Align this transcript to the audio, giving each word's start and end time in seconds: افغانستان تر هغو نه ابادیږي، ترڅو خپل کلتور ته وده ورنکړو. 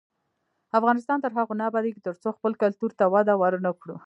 افغانستان 0.79 1.17
تر 1.21 1.31
هغو 1.37 1.53
نه 1.59 1.63
ابادیږي، 1.69 2.01
ترڅو 2.07 2.29
خپل 2.37 2.51
کلتور 2.61 2.91
ته 2.99 3.05
وده 3.13 3.33
ورنکړو. 3.41 3.95